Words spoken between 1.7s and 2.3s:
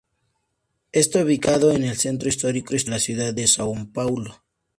en el centro